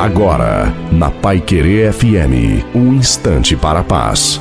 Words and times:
Agora, 0.00 0.74
na 0.90 1.10
Pai 1.10 1.42
Querer 1.42 1.92
FM, 1.92 2.64
um 2.74 2.94
instante 2.94 3.54
para 3.54 3.80
a 3.80 3.84
paz. 3.84 4.40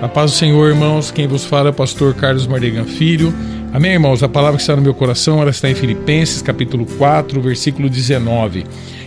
A 0.00 0.08
paz 0.08 0.30
do 0.30 0.36
Senhor, 0.38 0.70
irmãos. 0.70 1.10
Quem 1.10 1.28
vos 1.28 1.44
fala 1.44 1.68
é 1.68 1.70
o 1.70 1.74
pastor 1.74 2.14
Carlos 2.14 2.46
Mardegan 2.46 2.86
Filho. 2.86 3.34
Amém, 3.70 3.92
irmãos? 3.92 4.22
A 4.22 4.28
palavra 4.28 4.56
que 4.56 4.62
está 4.62 4.74
no 4.74 4.80
meu 4.80 4.94
coração, 4.94 5.42
ela 5.42 5.50
está 5.50 5.68
em 5.68 5.74
Filipenses, 5.74 6.40
capítulo 6.40 6.86
4, 6.96 7.38
versículo 7.42 7.90
19. 7.90 8.64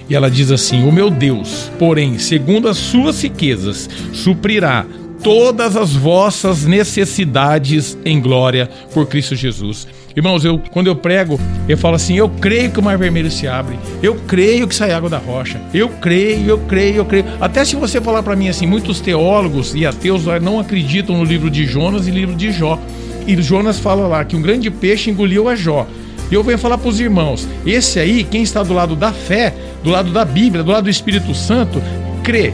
E 0.08 0.16
ela 0.16 0.30
diz 0.30 0.52
assim: 0.52 0.88
O 0.88 0.92
meu 0.92 1.10
Deus, 1.10 1.72
porém, 1.80 2.20
segundo 2.20 2.68
as 2.70 2.78
suas 2.78 3.20
riquezas, 3.24 3.90
suprirá 4.14 4.86
todas 5.28 5.76
as 5.76 5.92
vossas 5.92 6.64
necessidades 6.64 7.98
em 8.06 8.22
glória 8.22 8.70
por 8.94 9.06
Cristo 9.08 9.36
Jesus. 9.36 9.86
Irmãos, 10.16 10.46
eu 10.46 10.58
quando 10.72 10.88
eu 10.88 10.96
prego, 10.96 11.38
eu 11.68 11.78
falo 11.78 11.96
assim: 11.96 12.16
eu 12.16 12.30
creio 12.30 12.72
que 12.72 12.80
o 12.80 12.82
mar 12.82 12.98
vermelho 12.98 13.30
se 13.30 13.46
abre, 13.46 13.78
eu 14.02 14.16
creio 14.26 14.66
que 14.70 14.74
sai 14.74 14.94
água 14.94 15.10
da 15.10 15.18
rocha, 15.18 15.60
eu 15.74 15.90
creio, 15.90 16.48
eu 16.48 16.58
creio, 16.60 16.96
eu 16.96 17.06
creio. 17.06 17.26
Até 17.42 17.66
se 17.66 17.76
você 17.76 18.00
falar 18.00 18.24
para 18.24 18.38
mim 18.38 18.48
assim, 18.48 18.66
muitos 18.66 19.02
teólogos 19.02 19.76
e 19.76 19.86
ateus 19.86 20.24
não 20.42 20.62
acreditam 20.62 21.18
no 21.18 21.26
livro 21.26 21.50
de 21.50 21.66
Jonas 21.66 22.08
e 22.08 22.12
livro 22.12 22.34
de 22.34 22.50
Jó. 22.50 22.80
E 23.28 23.36
Jonas 23.42 23.80
fala 23.80 24.08
lá 24.08 24.24
que 24.24 24.34
um 24.34 24.42
grande 24.42 24.72
peixe 24.72 25.12
engoliu 25.12 25.50
a 25.50 25.58
Jó. 25.58 25.86
E 26.32 26.36
eu 26.36 26.42
venho 26.42 26.58
falar 26.58 26.78
para 26.78 26.88
os 26.88 27.02
irmãos: 27.02 27.46
esse 27.66 28.00
aí, 28.00 28.24
quem 28.24 28.44
está 28.44 28.64
do 28.64 28.74
lado 28.74 28.96
da 28.96 29.12
fé, 29.12 29.54
do 29.84 29.90
lado 29.90 30.10
da 30.14 30.24
Bíblia, 30.24 30.64
do 30.64 30.72
lado 30.72 30.86
do 30.86 30.90
Espírito 30.90 31.36
Santo, 31.36 31.84
crê. 32.24 32.54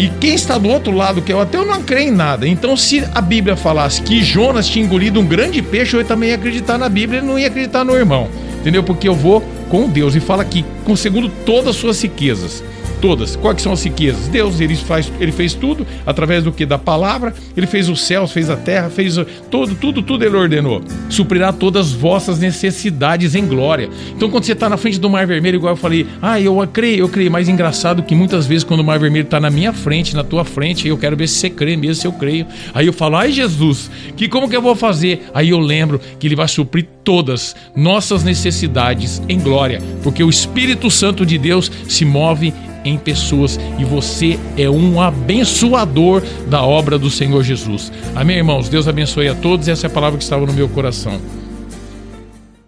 E 0.00 0.08
quem 0.18 0.34
está 0.34 0.56
do 0.56 0.66
outro 0.66 0.92
lado, 0.92 1.20
que 1.20 1.30
eu 1.30 1.38
até 1.42 1.58
eu 1.58 1.66
não 1.66 1.82
creio 1.82 2.08
em 2.08 2.10
nada. 2.10 2.48
Então, 2.48 2.74
se 2.74 3.04
a 3.14 3.20
Bíblia 3.20 3.54
falasse 3.54 4.00
que 4.00 4.22
Jonas 4.22 4.66
tinha 4.66 4.82
engolido 4.82 5.20
um 5.20 5.26
grande 5.26 5.60
peixe, 5.60 5.94
eu 5.94 6.02
também 6.02 6.30
ia 6.30 6.36
acreditar 6.36 6.78
na 6.78 6.88
Bíblia 6.88 7.20
e 7.20 7.22
não 7.22 7.38
ia 7.38 7.48
acreditar 7.48 7.84
no 7.84 7.94
irmão. 7.94 8.26
Entendeu? 8.58 8.82
Porque 8.82 9.06
eu 9.06 9.14
vou 9.14 9.42
com 9.68 9.86
Deus 9.86 10.14
e 10.14 10.20
fala 10.20 10.40
aqui, 10.40 10.64
com 10.86 10.96
segundo 10.96 11.28
todas 11.44 11.68
as 11.68 11.76
suas 11.76 12.00
riquezas 12.02 12.64
todas. 13.00 13.36
Quais 13.36 13.62
são 13.62 13.72
as 13.72 13.82
riquezas? 13.82 14.28
Deus, 14.28 14.60
ele, 14.60 14.76
faz, 14.76 15.10
ele 15.20 15.32
fez 15.32 15.54
tudo 15.54 15.86
através 16.06 16.44
do 16.44 16.52
que? 16.52 16.66
Da 16.66 16.78
palavra. 16.78 17.34
Ele 17.56 17.66
fez 17.66 17.88
os 17.88 18.02
céus, 18.02 18.32
fez 18.32 18.50
a 18.50 18.56
terra, 18.56 18.90
fez 18.90 19.16
tudo, 19.50 19.74
tudo, 19.74 20.02
tudo 20.02 20.24
ele 20.24 20.36
ordenou. 20.36 20.82
Suprirá 21.08 21.52
todas 21.52 21.88
as 21.88 21.92
vossas 21.92 22.38
necessidades 22.38 23.34
em 23.34 23.46
glória. 23.46 23.88
Então, 24.14 24.30
quando 24.30 24.44
você 24.44 24.52
está 24.52 24.68
na 24.68 24.76
frente 24.76 24.98
do 24.98 25.08
Mar 25.08 25.26
Vermelho, 25.26 25.56
igual 25.56 25.72
eu 25.72 25.76
falei, 25.76 26.06
ah, 26.20 26.40
eu 26.40 26.56
creio, 26.72 27.00
eu 27.00 27.08
creio. 27.08 27.30
Mas 27.30 27.48
engraçado 27.48 28.02
que 28.02 28.14
muitas 28.14 28.46
vezes, 28.46 28.64
quando 28.64 28.80
o 28.80 28.84
Mar 28.84 28.98
Vermelho 28.98 29.24
está 29.24 29.40
na 29.40 29.50
minha 29.50 29.72
frente, 29.72 30.14
na 30.14 30.22
tua 30.22 30.44
frente, 30.44 30.86
eu 30.86 30.98
quero 30.98 31.16
ver 31.16 31.28
se 31.28 31.34
você 31.36 31.50
crê 31.50 31.76
mesmo, 31.76 31.94
se 31.94 32.06
eu 32.06 32.12
creio. 32.12 32.46
Aí 32.74 32.86
eu 32.86 32.92
falo, 32.92 33.16
ai 33.16 33.32
Jesus, 33.32 33.90
que 34.16 34.28
como 34.28 34.48
que 34.48 34.56
eu 34.56 34.62
vou 34.62 34.74
fazer? 34.74 35.26
Aí 35.32 35.50
eu 35.50 35.58
lembro 35.58 36.00
que 36.18 36.26
ele 36.26 36.36
vai 36.36 36.48
suprir 36.48 36.86
todas 37.04 37.56
nossas 37.74 38.22
necessidades 38.22 39.22
em 39.28 39.38
glória, 39.38 39.80
porque 40.02 40.22
o 40.22 40.30
Espírito 40.30 40.90
Santo 40.90 41.24
de 41.24 41.38
Deus 41.38 41.70
se 41.88 42.04
move 42.04 42.52
em 42.84 42.96
pessoas 42.98 43.58
e 43.78 43.84
você 43.84 44.38
é 44.56 44.68
um 44.68 45.00
abençoador 45.00 46.22
da 46.48 46.62
obra 46.62 46.98
do 46.98 47.10
Senhor 47.10 47.42
Jesus. 47.42 47.92
Amém, 48.14 48.36
irmãos? 48.36 48.68
Deus 48.68 48.88
abençoe 48.88 49.28
a 49.28 49.34
todos. 49.34 49.68
Essa 49.68 49.86
é 49.86 49.88
a 49.88 49.92
palavra 49.92 50.18
que 50.18 50.24
estava 50.24 50.46
no 50.46 50.52
meu 50.52 50.68
coração. 50.68 51.20